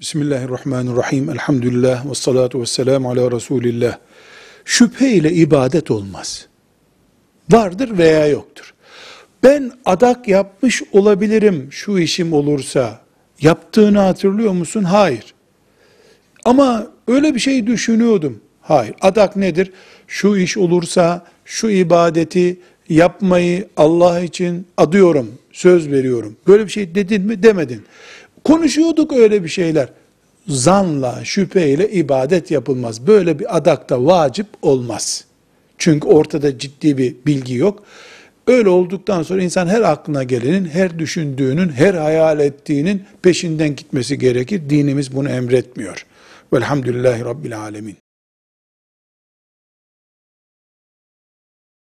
Bismillahirrahmanirrahim. 0.00 1.30
Elhamdülillah 1.30 2.10
ve 2.10 2.14
salatu 2.14 2.60
ve 2.60 2.66
selamu 2.66 3.10
ala 3.10 3.30
Resulillah. 3.30 3.98
Şüphe 4.64 5.08
ile 5.08 5.32
ibadet 5.32 5.90
olmaz. 5.90 6.46
Vardır 7.50 7.98
veya 7.98 8.26
yoktur. 8.26 8.74
Ben 9.42 9.72
adak 9.84 10.28
yapmış 10.28 10.82
olabilirim 10.92 11.68
şu 11.70 11.98
işim 11.98 12.32
olursa. 12.32 13.00
Yaptığını 13.40 13.98
hatırlıyor 13.98 14.52
musun? 14.52 14.84
Hayır. 14.84 15.34
Ama 16.44 16.86
öyle 17.08 17.34
bir 17.34 17.40
şey 17.40 17.66
düşünüyordum. 17.66 18.40
Hayır. 18.60 18.94
Adak 19.00 19.36
nedir? 19.36 19.72
Şu 20.06 20.36
iş 20.36 20.56
olursa 20.56 21.26
şu 21.44 21.70
ibadeti 21.70 22.60
yapmayı 22.88 23.68
Allah 23.76 24.20
için 24.20 24.66
adıyorum, 24.76 25.32
söz 25.52 25.90
veriyorum. 25.90 26.36
Böyle 26.46 26.64
bir 26.64 26.70
şey 26.70 26.94
dedin 26.94 27.22
mi? 27.22 27.42
Demedin. 27.42 27.84
Konuşuyorduk 28.48 29.12
öyle 29.12 29.44
bir 29.44 29.48
şeyler. 29.48 29.88
Zanla, 30.46 31.24
şüpheyle 31.24 31.90
ibadet 31.90 32.50
yapılmaz. 32.50 33.06
Böyle 33.06 33.38
bir 33.38 33.56
adakta 33.56 34.06
vacip 34.06 34.46
olmaz. 34.62 35.24
Çünkü 35.78 36.08
ortada 36.08 36.58
ciddi 36.58 36.98
bir 36.98 37.16
bilgi 37.26 37.54
yok. 37.54 37.82
Öyle 38.46 38.68
olduktan 38.68 39.22
sonra 39.22 39.42
insan 39.42 39.66
her 39.66 39.82
aklına 39.82 40.22
gelenin, 40.22 40.64
her 40.64 40.98
düşündüğünün, 40.98 41.68
her 41.68 41.94
hayal 41.94 42.40
ettiğinin 42.40 43.02
peşinden 43.22 43.76
gitmesi 43.76 44.18
gerekir. 44.18 44.62
Dinimiz 44.70 45.16
bunu 45.16 45.28
emretmiyor. 45.28 46.06
Velhamdülillahi 46.52 47.24
Rabbil 47.24 47.58
Alemin. 47.58 47.96